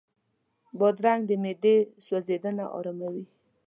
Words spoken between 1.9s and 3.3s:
سوځېدنه آراموي.